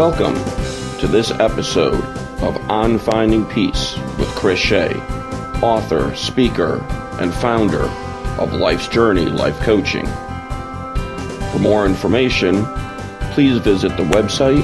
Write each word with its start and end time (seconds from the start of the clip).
Welcome 0.00 0.36
to 1.00 1.06
this 1.06 1.30
episode 1.30 2.02
of 2.40 2.56
On 2.70 2.98
Finding 2.98 3.44
Peace 3.44 3.98
with 4.18 4.28
Chris 4.28 4.58
Shea, 4.58 4.94
author, 5.60 6.16
speaker, 6.16 6.82
and 7.20 7.34
founder 7.34 7.82
of 8.40 8.54
Life's 8.54 8.88
Journey 8.88 9.26
Life 9.26 9.60
Coaching. 9.60 10.06
For 11.52 11.58
more 11.58 11.84
information, 11.84 12.64
please 13.32 13.58
visit 13.58 13.94
the 13.98 14.04
website 14.04 14.62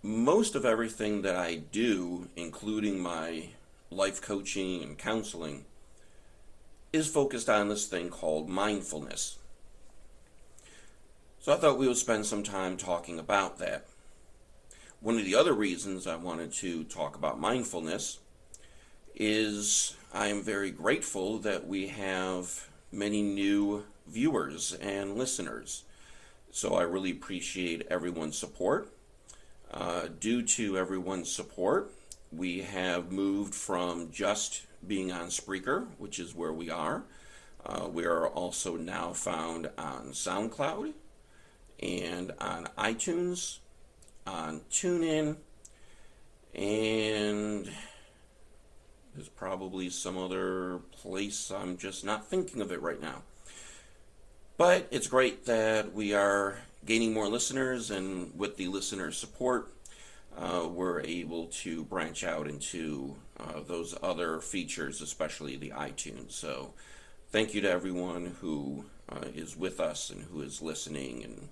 most 0.00 0.54
of 0.54 0.64
everything 0.64 1.22
that 1.22 1.34
I 1.34 1.56
do, 1.56 2.28
including 2.36 3.00
my 3.00 3.48
life 3.90 4.22
coaching 4.22 4.80
and 4.80 4.96
counseling, 4.96 5.64
is 6.92 7.08
focused 7.08 7.48
on 7.48 7.68
this 7.68 7.86
thing 7.86 8.10
called 8.10 8.48
mindfulness. 8.48 9.38
So 11.40 11.52
I 11.52 11.56
thought 11.56 11.78
we 11.78 11.88
would 11.88 11.96
spend 11.96 12.26
some 12.26 12.44
time 12.44 12.76
talking 12.76 13.18
about 13.18 13.58
that. 13.58 13.86
One 15.04 15.18
of 15.18 15.26
the 15.26 15.34
other 15.34 15.52
reasons 15.52 16.06
I 16.06 16.16
wanted 16.16 16.50
to 16.54 16.82
talk 16.84 17.14
about 17.14 17.38
mindfulness 17.38 18.20
is 19.14 19.96
I 20.14 20.28
am 20.28 20.42
very 20.42 20.70
grateful 20.70 21.36
that 21.40 21.66
we 21.66 21.88
have 21.88 22.70
many 22.90 23.20
new 23.20 23.84
viewers 24.06 24.72
and 24.72 25.18
listeners. 25.18 25.84
So 26.50 26.76
I 26.76 26.84
really 26.84 27.10
appreciate 27.10 27.86
everyone's 27.90 28.38
support. 28.38 28.94
Uh, 29.70 30.08
due 30.20 30.40
to 30.40 30.78
everyone's 30.78 31.30
support, 31.30 31.92
we 32.32 32.62
have 32.62 33.12
moved 33.12 33.54
from 33.54 34.10
just 34.10 34.62
being 34.88 35.12
on 35.12 35.26
Spreaker, 35.26 35.86
which 35.98 36.18
is 36.18 36.34
where 36.34 36.54
we 36.54 36.70
are. 36.70 37.02
Uh, 37.66 37.88
we 37.92 38.06
are 38.06 38.28
also 38.28 38.76
now 38.76 39.12
found 39.12 39.68
on 39.76 40.12
SoundCloud 40.12 40.94
and 41.78 42.32
on 42.40 42.68
iTunes, 42.78 43.58
on 44.26 44.60
TuneIn, 44.70 45.36
and 46.54 47.70
there's 49.14 49.28
probably 49.28 49.90
some 49.90 50.18
other 50.18 50.78
place 50.92 51.50
I'm 51.50 51.76
just 51.76 52.04
not 52.04 52.28
thinking 52.28 52.60
of 52.60 52.72
it 52.72 52.82
right 52.82 53.00
now. 53.00 53.22
But 54.56 54.86
it's 54.90 55.06
great 55.06 55.46
that 55.46 55.92
we 55.92 56.14
are 56.14 56.58
gaining 56.86 57.12
more 57.12 57.28
listeners, 57.28 57.90
and 57.90 58.36
with 58.38 58.56
the 58.56 58.68
listener 58.68 59.10
support, 59.10 59.72
uh, 60.36 60.68
we're 60.70 61.00
able 61.00 61.46
to 61.46 61.84
branch 61.84 62.24
out 62.24 62.48
into 62.48 63.16
uh, 63.38 63.60
those 63.66 63.94
other 64.02 64.40
features, 64.40 65.00
especially 65.00 65.56
the 65.56 65.70
iTunes. 65.70 66.32
So, 66.32 66.74
thank 67.30 67.54
you 67.54 67.60
to 67.62 67.70
everyone 67.70 68.36
who 68.40 68.84
uh, 69.08 69.26
is 69.34 69.56
with 69.56 69.80
us 69.80 70.10
and 70.10 70.22
who 70.24 70.40
is 70.40 70.62
listening. 70.62 71.24
And 71.24 71.48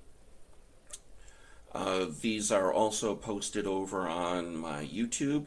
uh, 1.74 2.06
these 2.20 2.52
are 2.52 2.72
also 2.72 3.14
posted 3.14 3.66
over 3.66 4.06
on 4.06 4.56
my 4.56 4.84
YouTube 4.84 5.46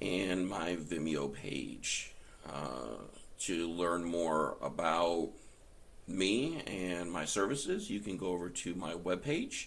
and 0.00 0.48
my 0.48 0.76
Vimeo 0.76 1.32
page. 1.32 2.12
Uh, 2.48 3.02
to 3.38 3.68
learn 3.68 4.04
more 4.04 4.56
about 4.62 5.30
me 6.08 6.62
and 6.66 7.10
my 7.10 7.24
services, 7.24 7.90
you 7.90 7.98
can 8.00 8.16
go 8.16 8.28
over 8.28 8.48
to 8.48 8.74
my 8.74 8.94
webpage, 8.94 9.66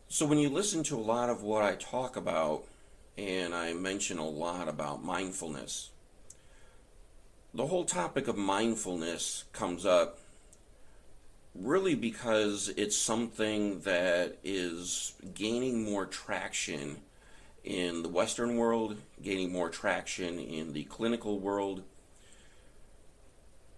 So 0.08 0.24
when 0.24 0.38
you 0.38 0.48
listen 0.48 0.84
to 0.84 0.96
a 0.96 1.00
lot 1.00 1.30
of 1.30 1.42
what 1.42 1.64
I 1.64 1.74
talk 1.74 2.16
about, 2.16 2.64
and 3.18 3.54
I 3.54 3.72
mention 3.72 4.18
a 4.18 4.28
lot 4.28 4.68
about 4.68 5.02
mindfulness, 5.02 5.90
the 7.52 7.66
whole 7.66 7.84
topic 7.84 8.28
of 8.28 8.36
mindfulness 8.36 9.44
comes 9.52 9.84
up 9.84 10.18
really 11.54 11.94
because 11.94 12.68
it's 12.76 12.96
something 12.96 13.80
that 13.80 14.36
is 14.44 15.14
gaining 15.34 15.84
more 15.84 16.06
traction 16.06 16.98
in 17.64 18.02
the 18.02 18.08
Western 18.08 18.56
world, 18.56 18.98
gaining 19.22 19.50
more 19.50 19.70
traction 19.70 20.38
in 20.38 20.72
the 20.72 20.84
clinical 20.84 21.40
world. 21.40 21.82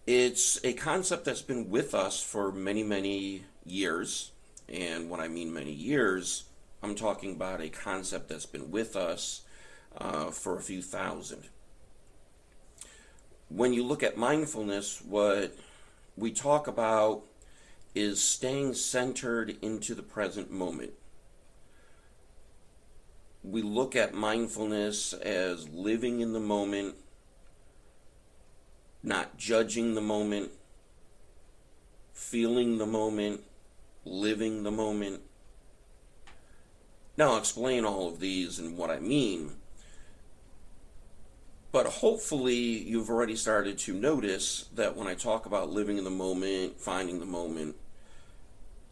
It's 0.06 0.62
a 0.62 0.74
concept 0.74 1.24
that's 1.24 1.42
been 1.42 1.70
with 1.70 1.94
us 1.94 2.22
for 2.22 2.52
many, 2.52 2.82
many 2.82 3.44
years. 3.64 4.32
And 4.68 5.08
when 5.08 5.20
I 5.20 5.28
mean 5.28 5.52
many 5.52 5.72
years, 5.72 6.44
I'm 6.82 6.94
talking 6.94 7.32
about 7.32 7.60
a 7.60 7.68
concept 7.68 8.28
that's 8.28 8.46
been 8.46 8.70
with 8.70 8.96
us 8.96 9.42
uh, 9.96 10.30
for 10.30 10.56
a 10.56 10.62
few 10.62 10.82
thousand. 10.82 11.44
When 13.48 13.72
you 13.72 13.82
look 13.82 14.02
at 14.02 14.16
mindfulness, 14.16 15.00
what 15.00 15.56
we 16.16 16.30
talk 16.32 16.66
about 16.66 17.22
is 17.94 18.22
staying 18.22 18.74
centered 18.74 19.56
into 19.62 19.94
the 19.94 20.02
present 20.02 20.50
moment. 20.50 20.92
We 23.42 23.62
look 23.62 23.96
at 23.96 24.14
mindfulness 24.14 25.14
as 25.14 25.68
living 25.70 26.20
in 26.20 26.32
the 26.32 26.40
moment, 26.40 26.96
not 29.02 29.38
judging 29.38 29.94
the 29.94 30.02
moment, 30.02 30.50
feeling 32.12 32.76
the 32.76 32.86
moment, 32.86 33.40
living 34.08 34.62
the 34.62 34.70
moment. 34.70 35.20
Now, 37.16 37.32
I'll 37.32 37.38
explain 37.38 37.84
all 37.84 38.08
of 38.08 38.20
these 38.20 38.58
and 38.58 38.76
what 38.76 38.90
I 38.90 39.00
mean. 39.00 39.52
But 41.70 41.86
hopefully, 41.86 42.54
you've 42.54 43.10
already 43.10 43.36
started 43.36 43.78
to 43.78 43.92
notice 43.92 44.68
that 44.74 44.96
when 44.96 45.06
I 45.06 45.14
talk 45.14 45.46
about 45.46 45.70
living 45.70 45.98
in 45.98 46.04
the 46.04 46.10
moment, 46.10 46.80
finding 46.80 47.20
the 47.20 47.26
moment, 47.26 47.76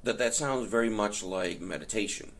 that 0.07 0.19
that 0.19 0.35
sounds 0.35 0.69
very 0.69 0.89
much 0.89 1.23
like 1.25 1.61
meditation 1.61 2.31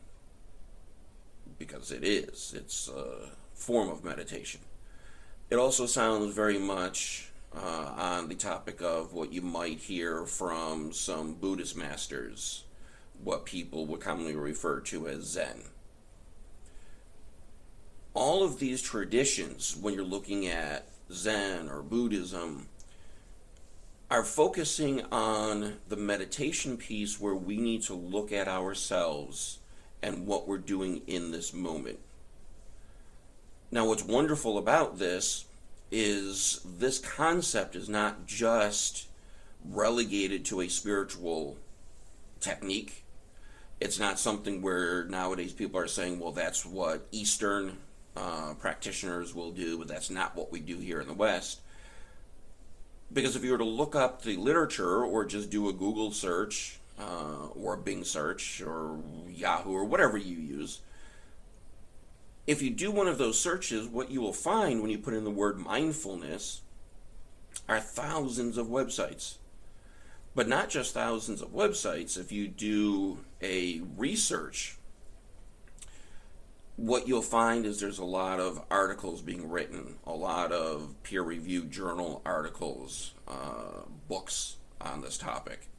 because 1.59 1.91
it 1.91 2.03
is 2.03 2.53
it's 2.55 2.87
a 2.87 3.29
form 3.53 3.89
of 3.89 4.05
meditation 4.05 4.61
it 5.49 5.55
also 5.55 5.85
sounds 5.85 6.33
very 6.33 6.57
much 6.57 7.29
uh, 7.53 7.93
on 7.97 8.29
the 8.29 8.35
topic 8.35 8.81
of 8.81 9.11
what 9.11 9.33
you 9.33 9.41
might 9.41 9.79
hear 9.79 10.25
from 10.25 10.93
some 10.93 11.33
buddhist 11.33 11.75
masters 11.75 12.63
what 13.23 13.45
people 13.45 13.85
would 13.85 13.99
commonly 13.99 14.35
refer 14.35 14.79
to 14.79 15.07
as 15.07 15.23
zen 15.25 15.63
all 18.13 18.43
of 18.43 18.59
these 18.59 18.81
traditions 18.81 19.77
when 19.79 19.93
you're 19.93 20.03
looking 20.03 20.47
at 20.47 20.87
zen 21.11 21.69
or 21.69 21.81
buddhism 21.81 22.67
are 24.09 24.23
focusing 24.23 25.01
on 25.11 25.75
the 25.89 25.97
meditation 25.97 26.77
piece 26.77 27.19
where 27.19 27.35
we 27.35 27.57
need 27.57 27.81
to 27.81 27.93
look 27.93 28.31
at 28.31 28.47
ourselves 28.47 29.59
and 30.01 30.25
what 30.25 30.47
we're 30.47 30.57
doing 30.57 31.01
in 31.07 31.31
this 31.31 31.53
moment. 31.53 31.99
Now, 33.69 33.85
what's 33.85 34.03
wonderful 34.03 34.57
about 34.57 34.97
this 34.97 35.45
is 35.91 36.61
this 36.65 36.99
concept 36.99 37.75
is 37.75 37.89
not 37.89 38.25
just 38.25 39.07
relegated 39.65 40.45
to 40.45 40.61
a 40.61 40.69
spiritual 40.69 41.57
technique. 42.39 43.03
It's 43.79 43.99
not 43.99 44.19
something 44.19 44.61
where 44.61 45.03
nowadays 45.05 45.53
people 45.53 45.79
are 45.79 45.87
saying, 45.87 46.19
well, 46.19 46.31
that's 46.31 46.65
what 46.65 47.07
Eastern 47.11 47.77
uh, 48.15 48.55
practitioners 48.59 49.35
will 49.35 49.51
do, 49.51 49.77
but 49.77 49.87
that's 49.87 50.09
not 50.09 50.35
what 50.35 50.51
we 50.51 50.59
do 50.59 50.79
here 50.79 50.99
in 50.99 51.07
the 51.07 51.13
West. 51.13 51.61
Because 53.13 53.35
if 53.35 53.43
you 53.43 53.51
were 53.51 53.57
to 53.59 53.63
look 53.63 53.95
up 53.95 54.23
the 54.23 54.35
literature 54.35 55.03
or 55.03 55.25
just 55.25 55.49
do 55.49 55.69
a 55.69 55.73
Google 55.73 56.11
search 56.11 56.79
uh, 56.99 57.47
or 57.55 57.75
a 57.75 57.77
Bing 57.77 58.03
search 58.03 58.61
or 58.61 58.99
Yahoo 59.29 59.71
or 59.71 59.85
whatever 59.85 60.17
you 60.17 60.35
use, 60.35 60.79
if 62.47 62.61
you 62.61 62.69
do 62.69 62.91
one 62.91 63.07
of 63.07 63.17
those 63.17 63.39
searches, 63.39 63.87
what 63.87 64.09
you 64.09 64.21
will 64.21 64.33
find 64.33 64.81
when 64.81 64.89
you 64.89 64.97
put 64.97 65.13
in 65.13 65.23
the 65.23 65.29
word 65.29 65.59
mindfulness 65.59 66.61
are 67.69 67.79
thousands 67.79 68.57
of 68.57 68.67
websites. 68.67 69.35
But 70.37 70.47
not 70.47 70.69
just 70.69 70.93
thousands 70.93 71.41
of 71.41 71.49
websites. 71.51 72.15
If 72.15 72.31
you 72.31 72.47
do 72.47 73.25
a 73.41 73.81
research, 73.97 74.77
what 76.75 77.07
you'll 77.07 77.23
find 77.23 77.65
is 77.65 77.79
there's 77.79 77.97
a 77.97 78.05
lot 78.05 78.39
of 78.39 78.63
articles 78.69 79.23
being 79.23 79.49
written, 79.49 79.95
a 80.05 80.13
lot 80.13 80.51
of 80.51 80.93
peer 81.01 81.23
reviewed 81.23 81.71
journal 81.71 82.21
articles, 82.23 83.15
uh, 83.27 83.87
books 84.07 84.57
on 84.79 85.01
this 85.01 85.17
topic. 85.17 85.69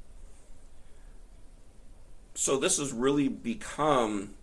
So 2.34 2.56
this 2.56 2.78
has 2.78 2.92
really 2.92 3.28
become 3.28 4.34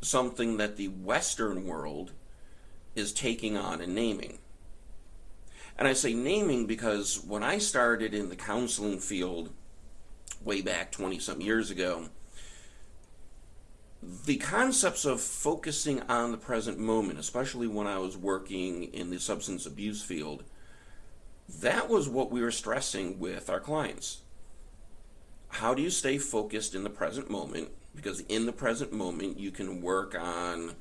something 0.00 0.56
that 0.56 0.78
the 0.78 0.88
Western 0.88 1.66
world 1.66 2.12
is 2.94 3.12
taking 3.12 3.58
on 3.58 3.82
and 3.82 3.94
naming. 3.94 4.38
And 5.78 5.86
I 5.86 5.92
say 5.92 6.12
naming 6.12 6.66
because 6.66 7.22
when 7.24 7.42
I 7.44 7.58
started 7.58 8.12
in 8.12 8.28
the 8.28 8.36
counseling 8.36 8.98
field 8.98 9.50
way 10.44 10.60
back 10.60 10.90
20 10.90 11.18
some 11.20 11.40
years 11.40 11.70
ago, 11.70 12.08
the 14.02 14.36
concepts 14.36 15.04
of 15.04 15.20
focusing 15.20 16.02
on 16.02 16.32
the 16.32 16.38
present 16.38 16.78
moment, 16.78 17.18
especially 17.18 17.66
when 17.66 17.86
I 17.86 17.98
was 17.98 18.16
working 18.16 18.84
in 18.92 19.10
the 19.10 19.18
substance 19.18 19.66
abuse 19.66 20.02
field, 20.02 20.44
that 21.60 21.88
was 21.88 22.08
what 22.08 22.30
we 22.30 22.40
were 22.40 22.50
stressing 22.50 23.18
with 23.18 23.48
our 23.48 23.60
clients. 23.60 24.18
How 25.48 25.74
do 25.74 25.82
you 25.82 25.90
stay 25.90 26.18
focused 26.18 26.74
in 26.74 26.84
the 26.84 26.90
present 26.90 27.30
moment? 27.30 27.70
Because 27.94 28.20
in 28.20 28.46
the 28.46 28.52
present 28.52 28.92
moment, 28.92 29.38
you 29.38 29.50
can 29.50 29.80
work 29.80 30.14
on, 30.18 30.74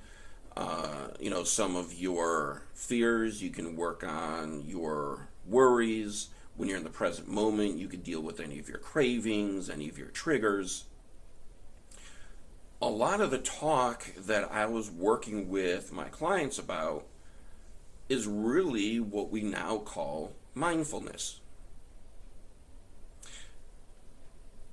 uh, 0.57 1.07
you 1.19 1.30
know, 1.30 1.44
some 1.44 1.75
of 1.75 1.94
your 1.94 2.63
fears. 2.74 3.42
You 3.42 3.51
can 3.51 3.75
work 3.75 4.04
on 4.04 4.63
your 4.68 5.30
worries. 5.45 6.30
When 6.56 6.68
you're 6.68 6.77
in 6.77 6.83
the 6.83 6.89
present 6.89 7.27
moment, 7.27 7.77
you 7.77 7.88
can 7.88 8.01
deal 8.01 8.21
with 8.21 8.39
any 8.39 8.57
of 8.57 8.68
your 8.68 8.80
cravings, 8.80 9.69
any 9.69 9.88
of 9.88 9.98
your 9.98 10.07
triggers 10.07 10.86
a 12.81 12.88
lot 12.88 13.21
of 13.21 13.31
the 13.31 13.39
talk 13.39 14.13
that 14.15 14.51
I 14.51 14.65
was 14.68 14.92
working 14.92 15.50
with 15.50 15.92
my 15.92 16.06
clients 16.06 16.60
about 16.60 17.06
is 18.07 18.27
really 18.27 19.00
what 19.00 19.31
we 19.31 19.42
now 19.42 19.80
call 19.80 20.33
mindfulness. 20.53 21.39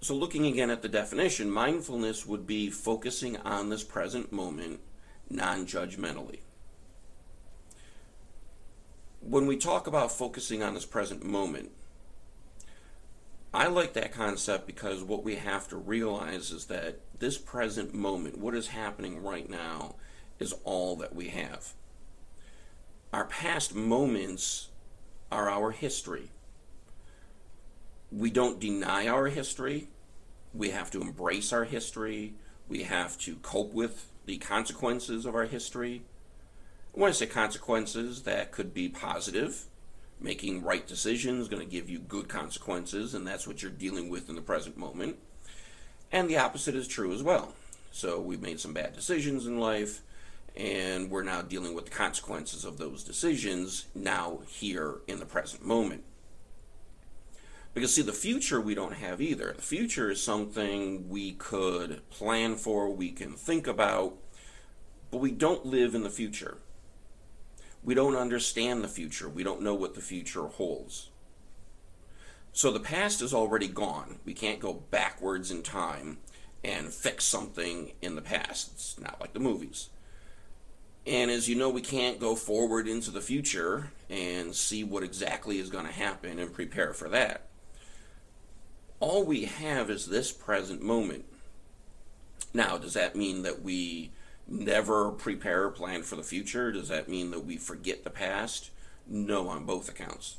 So, 0.01 0.15
looking 0.15 0.47
again 0.47 0.69
at 0.69 0.83
the 0.83 0.89
definition, 0.89 1.51
mindfulness 1.51 2.27
would 2.27 2.47
be 2.47 2.69
focusing 2.69 3.39
on 3.39 3.71
this 3.71 3.83
present 3.83 4.31
moment 4.31 4.81
non 5.31 5.67
judgmentally. 5.67 6.41
When 9.21 9.47
we 9.47 9.57
talk 9.57 9.87
about 9.87 10.13
focusing 10.13 10.63
on 10.63 10.75
this 10.75 10.85
present 10.85 11.25
moment, 11.25 11.71
I 13.55 13.69
like 13.69 13.93
that 13.95 14.13
concept 14.13 14.67
because 14.67 15.03
what 15.03 15.23
we 15.23 15.37
have 15.37 15.69
to 15.69 15.77
realize 15.77 16.51
is 16.51 16.67
that 16.67 16.99
this 17.21 17.39
present 17.39 17.95
moment, 17.95 18.39
what 18.39 18.55
is 18.55 18.67
happening 18.69 19.23
right 19.23 19.49
now, 19.49 19.95
is 20.39 20.53
all 20.65 20.97
that 20.97 21.15
we 21.15 21.29
have. 21.29 21.73
Our 23.13 23.27
past 23.27 23.75
moments 23.75 24.71
are 25.31 25.49
our 25.49 25.71
history. 25.71 26.31
We 28.11 28.31
don't 28.31 28.61
deny 28.61 29.07
our 29.07 29.29
history. 29.29 29.89
We 30.53 30.71
have 30.71 30.91
to 30.91 31.01
embrace 31.01 31.53
our 31.53 31.65
history. 31.65 32.35
We 32.69 32.83
have 32.83 33.17
to 33.19 33.37
cope 33.37 33.73
with 33.73 34.07
the 34.27 34.39
consequences 34.39 35.27
of 35.27 35.35
our 35.35 35.45
history. 35.47 36.03
When 36.93 37.09
I 37.09 37.13
say 37.13 37.27
consequences, 37.27 38.23
that 38.23 38.53
could 38.53 38.73
be 38.73 38.89
positive 38.89 39.67
making 40.21 40.63
right 40.63 40.87
decisions 40.87 41.49
going 41.49 41.63
to 41.63 41.71
give 41.71 41.91
you 41.91 41.99
good 41.99 42.29
consequences, 42.29 43.15
and 43.15 43.27
that's 43.27 43.47
what 43.47 43.63
you're 43.63 43.71
dealing 43.71 44.09
with 44.09 44.29
in 44.29 44.35
the 44.35 44.43
present 44.43 44.77
moment. 44.77 45.17
And 46.11 46.29
the 46.29 46.39
opposite 46.39 46.75
is 46.75 46.89
true 46.89 47.13
as 47.13 47.23
well. 47.23 47.55
So 47.91 48.21
we've 48.21 48.43
made 48.43 48.61
some 48.61 48.73
bad 48.73 48.95
decisions 48.95 49.47
in 49.47 49.61
life, 49.61 50.03
and 50.57 51.11
we're 51.11 51.23
now 51.23 51.43
dealing 51.43 51.75
with 51.75 51.85
the 51.85 51.91
consequences 51.91 52.65
of 52.65 52.79
those 52.79 53.05
decisions 53.05 53.87
now 53.95 54.41
here 54.49 54.97
in 55.07 55.19
the 55.19 55.27
present 55.27 55.65
moment. 55.65 56.05
Because, 57.75 57.93
see, 57.93 58.03
the 58.03 58.13
future 58.13 58.61
we 58.61 58.77
don't 58.77 58.95
have 58.95 59.21
either. 59.21 59.53
The 59.57 59.63
future 59.63 60.11
is 60.11 60.23
something 60.23 61.09
we 61.09 61.33
could 61.33 62.09
plan 62.09 62.55
for, 62.55 62.89
we 62.89 63.11
can 63.11 63.33
think 63.33 63.67
about, 63.67 64.15
but 65.11 65.19
we 65.19 65.33
don't 65.33 65.67
live 65.67 65.95
in 65.95 66.05
the 66.05 66.11
future. 66.11 66.59
We 67.83 67.95
don't 67.95 68.17
understand 68.17 68.83
the 68.83 68.89
future. 68.89 69.29
We 69.29 69.43
don't 69.43 69.61
know 69.61 69.75
what 69.75 69.95
the 69.95 70.01
future 70.01 70.47
holds. 70.47 71.11
So 72.53 72.71
the 72.71 72.81
past 72.81 73.21
is 73.21 73.35
already 73.35 73.67
gone. 73.67 74.21
We 74.25 74.33
can't 74.33 74.61
go 74.61 74.73
backwards 74.73 75.51
in 75.51 75.63
time 75.63 76.19
and 76.63 76.93
fix 76.93 77.25
something 77.25 77.93
in 78.01 78.15
the 78.15 78.23
past. 78.23 78.71
It's 78.75 78.99
not 78.99 79.21
like 79.21 79.33
the 79.35 79.41
movies. 79.41 79.91
And 81.07 81.31
as 81.31 81.49
you 81.49 81.57
know, 81.57 81.69
we 81.69 81.83
can't 81.83 82.21
go 82.21 82.35
forward 82.37 82.89
into 82.89 83.11
the 83.11 83.21
future 83.21 83.91
and 84.09 84.55
see 84.55 84.85
what 84.85 85.03
exactly 85.03 85.59
is 85.59 85.69
going 85.69 85.85
to 85.85 85.93
happen 85.93 86.39
and 86.39 86.53
prepare 86.53 86.95
for 86.95 87.09
that. 87.11 87.49
All 89.07 89.23
we 89.23 89.45
have 89.45 89.91
is 89.91 90.07
this 90.07 90.33
present 90.33 90.81
moment. 90.81 91.27
Now, 92.55 92.79
does 92.79 92.95
that 92.95 93.15
mean 93.15 93.43
that 93.43 93.61
we 93.61 94.13
never 94.49 95.11
prepare 95.11 95.65
or 95.65 95.71
plan 95.71 96.05
for 96.05 96.17
the 96.17 96.23
future? 96.23 96.73
Does 96.73 96.89
that 96.89 97.07
mean 97.07 97.31
that 97.31 97.45
we 97.45 97.59
forget 97.59 98.03
the 98.03 98.09
past? 98.09 98.71
No, 99.07 99.49
on 99.51 99.67
both 99.67 99.91
accounts. 99.91 100.39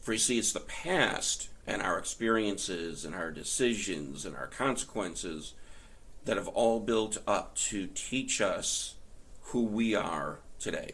For 0.00 0.14
you 0.14 0.18
see, 0.18 0.38
it's 0.40 0.52
the 0.52 0.58
past 0.58 1.50
and 1.68 1.80
our 1.82 2.00
experiences 2.00 3.04
and 3.04 3.14
our 3.14 3.30
decisions 3.30 4.26
and 4.26 4.34
our 4.34 4.48
consequences 4.48 5.54
that 6.24 6.36
have 6.36 6.48
all 6.48 6.80
built 6.80 7.18
up 7.28 7.54
to 7.70 7.86
teach 7.94 8.40
us 8.40 8.96
who 9.40 9.62
we 9.62 9.94
are 9.94 10.40
today. 10.58 10.90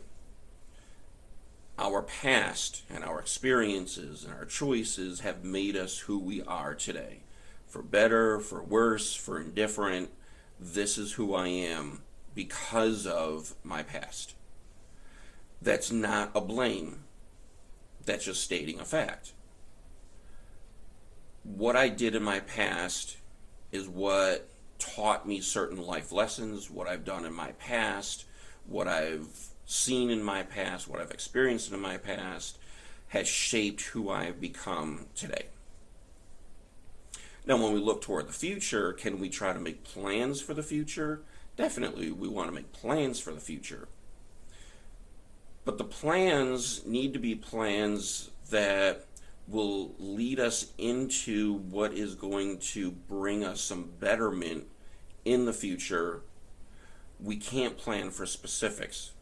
Our 1.81 2.03
past 2.03 2.83
and 2.91 3.03
our 3.03 3.19
experiences 3.19 4.23
and 4.23 4.35
our 4.35 4.45
choices 4.45 5.21
have 5.21 5.45
made 5.45 5.77
us 5.77 6.01
who 6.01 6.19
we 6.19 6.43
are 6.43 6.75
today. 6.75 7.21
For 7.67 7.81
better, 7.83 8.39
for 8.39 8.63
worse, 8.63 9.15
for 9.15 9.41
indifferent, 9.41 10.11
this 10.61 10.99
is 10.99 11.13
who 11.13 11.35
I 11.35 11.49
am 11.49 12.03
because 12.35 13.07
of 13.07 13.55
my 13.65 13.83
past. 13.83 14.35
That's 15.63 15.91
not 15.91 16.33
a 16.35 16.43
blame. 16.43 17.05
That's 18.05 18.27
just 18.27 18.45
stating 18.45 18.79
a 18.79 18.85
fact. 18.85 19.33
What 21.45 21.77
I 21.77 21.89
did 21.89 22.15
in 22.15 22.23
my 22.23 22.41
past 22.41 23.17
is 23.73 23.89
what 23.89 24.51
taught 24.79 25.27
me 25.27 25.41
certain 25.41 25.81
life 25.81 26.13
lessons, 26.13 26.71
what 26.71 26.89
I've 26.89 27.07
done 27.07 27.25
in 27.25 27.33
my 27.33 27.53
past, 27.53 28.27
what 28.67 28.87
I've 28.87 29.50
seen 29.71 30.11
in 30.11 30.23
my 30.23 30.43
past, 30.43 30.89
what 30.89 31.01
I've 31.01 31.13
experienced 31.13 31.73
in 31.73 31.81
my 31.81 31.97
past, 31.97 32.59
has 33.09 33.29
shaped 33.29 33.83
who 33.83 34.11
I've 34.11 34.41
become 34.41 35.07
today. 35.15 35.47
Now, 37.47 37.57
when 37.57 37.73
we 37.73 37.79
look 37.79 38.03
toward 38.03 38.29
the 38.29 38.33
future, 38.33 38.93
can 38.93 39.19
we 39.21 39.29
try 39.29 39.53
to 39.53 39.61
make 39.61 39.85
plans 39.85 40.41
for 40.41 40.55
the 40.55 40.63
future? 40.63 41.23
Definitely, 41.57 42.11
we 42.11 42.29
want 42.29 42.49
to 42.49 42.55
make 42.55 42.73
plans 42.73 43.21
for 43.21 43.33
the 43.33 43.41
future. 43.41 43.89
But 45.65 45.79
the 45.79 45.85
plans 45.85 46.85
need 46.85 47.13
to 47.13 47.19
be 47.19 47.35
plans 47.35 48.31
that 48.51 49.07
will 49.47 49.95
lead 49.99 50.41
us 50.41 50.73
into 50.79 51.55
what 51.55 51.93
is 51.93 52.15
going 52.15 52.59
to 52.59 52.91
bring 52.91 53.45
us 53.45 53.61
some 53.61 53.91
betterment 54.01 54.65
in 55.25 55.45
the 55.45 55.53
future. 55.53 56.23
We 57.21 57.37
can't 57.37 57.77
plan 57.77 58.11
for 58.11 58.27
specifics. 58.27 59.13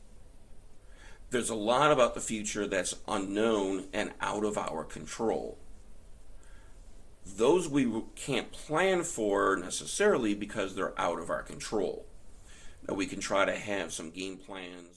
There's 1.30 1.50
a 1.50 1.54
lot 1.54 1.92
about 1.92 2.14
the 2.14 2.20
future 2.20 2.66
that's 2.66 2.94
unknown 3.06 3.88
and 3.92 4.12
out 4.20 4.44
of 4.44 4.56
our 4.56 4.85
control 4.85 5.58
those 7.37 7.68
we 7.68 8.02
can't 8.14 8.52
plan 8.52 9.02
for 9.02 9.56
necessarily 9.56 10.35
because 10.35 10.75
they're 10.75 10.99
out 10.99 11.18
of 11.18 11.30
our 11.30 11.42
control. 11.42 12.06
Now, 12.87 12.94
we 12.94 13.06
can 13.06 13.20
try 13.20 13.44
to 13.44 13.56
have 13.56 13.92
some 13.92 14.11
game 14.11 14.38
plans 14.38 14.97